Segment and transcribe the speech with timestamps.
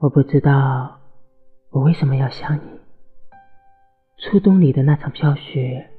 [0.00, 1.00] 我不知道
[1.70, 2.80] 我为什么要想你。
[4.16, 5.90] 初冬里的那场飘雪，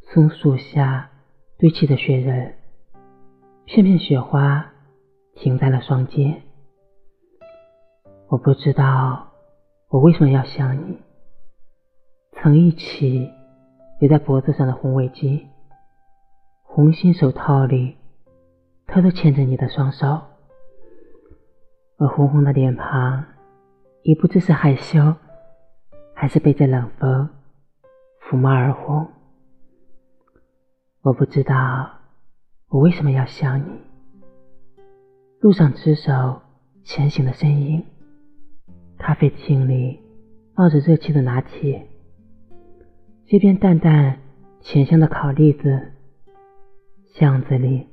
[0.00, 1.08] 松树下
[1.56, 2.56] 堆砌的雪人，
[3.64, 4.72] 片片雪花
[5.36, 6.42] 停在了双肩。
[8.26, 9.28] 我不知道
[9.88, 10.98] 我为什么要想你。
[12.32, 13.30] 曾一起
[14.00, 15.46] 围在脖子上的红围巾，
[16.64, 17.96] 红心手套里
[18.88, 20.22] 偷偷牵着你的双手。
[22.02, 23.24] 而红红的脸庞，
[24.02, 25.14] 已不知是害羞，
[26.12, 27.30] 还是被这冷风
[28.20, 29.06] 抚摸而红。
[31.02, 31.88] 我不知道
[32.70, 33.80] 我为什么要想你。
[35.38, 36.42] 路上执手
[36.82, 37.84] 前行的身影，
[38.98, 40.00] 咖啡厅里
[40.56, 41.86] 冒着热气的拿铁，
[43.26, 44.18] 街边淡淡
[44.60, 45.92] 甜香的烤栗子，
[47.14, 47.86] 巷子里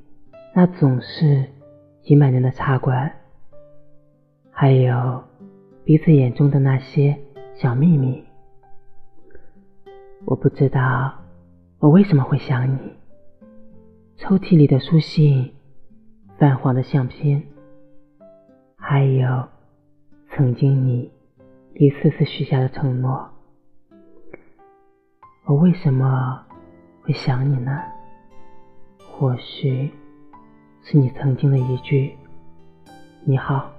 [0.55, 1.45] 那总是
[2.01, 3.11] 挤满人的茶馆。
[4.61, 5.23] 还有
[5.85, 7.17] 彼此眼中的那些
[7.55, 8.21] 小秘密，
[10.25, 11.13] 我不知道
[11.77, 12.77] 我为什么会想你。
[14.17, 15.49] 抽屉里的书信，
[16.37, 17.41] 泛黄的相片，
[18.75, 19.47] 还有
[20.31, 21.09] 曾经你
[21.75, 23.29] 一次次许下的承诺，
[25.45, 26.45] 我为什么
[27.03, 27.81] 会想你呢？
[29.09, 29.89] 或许
[30.81, 32.13] 是你曾经的一句
[33.23, 33.71] “你好”。